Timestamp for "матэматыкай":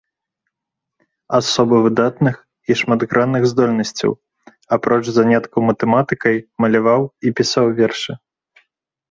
5.69-6.35